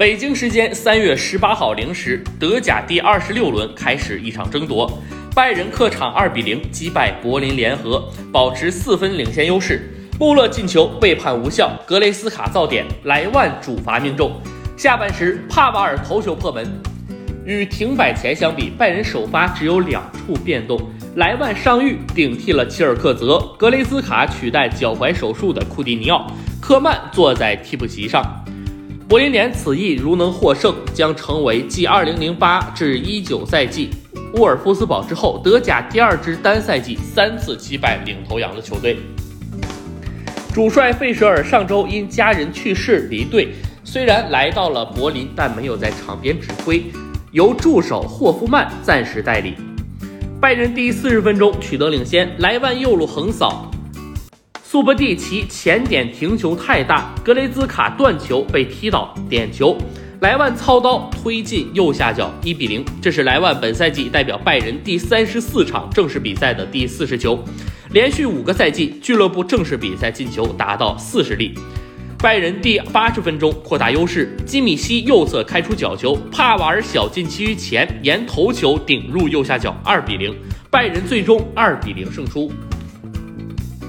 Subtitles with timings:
[0.00, 4.90] 北京时间三月十八号零时，德甲第二十六轮开始一场争夺，
[5.34, 9.94] 拜仁客场二比零击败柏林联合，保持四分领先优势。
[10.18, 14.32] 穆勒进球被判无效，格雷斯卡造点，莱万主罚命中。
[14.74, 16.66] 下半时，帕瓦尔头球破门。
[17.44, 20.80] 与停摆前相比，拜仁首发只有两处变动：
[21.16, 26.26] 莱万伤愈顶替了齐尔克泽，格雷斯卡取代脚踝手术的库蒂尼奥，
[26.58, 28.24] 科曼坐在替补席上。
[29.10, 33.90] 柏林联此役如能获胜，将成为继2008至19赛季
[34.34, 38.98] 沃尔夫斯堡之后，德甲第二支单赛季三次击败领头羊的球队。
[40.54, 43.48] 主帅费舍尔上周因家人去世离队，
[43.82, 46.84] 虽然来到了柏林，但没有在场边指挥，
[47.32, 49.54] 由助手霍夫曼暂时代理。
[50.40, 53.68] 拜仁第四十分钟取得领先，莱万右路横扫。
[54.70, 59.76] 苏博蒂奇前点停球太大，格雷兹卡断球被踢倒点球，
[60.20, 62.84] 莱万操刀推进右下角，一比零。
[63.02, 67.42] 这是莱万本赛季代表拜仁第三十四场正式比赛的第四十球，
[67.90, 71.52] 连续五个赛季俱乐部正式比赛进球达到四十粒。
[72.20, 80.32] 拜仁第八十分钟扩大优势，基米希右侧开出角球，帕瓦尔小禁区前沿头球顶入右下角，二比零。
[80.70, 82.52] 拜仁最终二比零胜出。